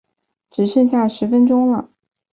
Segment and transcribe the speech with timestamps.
[0.49, 1.91] 只剩下十分钟了